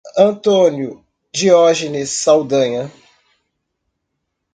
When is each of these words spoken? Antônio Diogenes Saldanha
Antônio 0.17 1.05
Diogenes 1.31 2.09
Saldanha 2.09 2.91